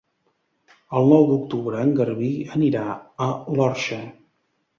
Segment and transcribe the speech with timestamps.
[0.99, 2.87] El nou d'octubre en Garbí anirà
[3.27, 3.29] a
[3.61, 4.03] l'Orxa.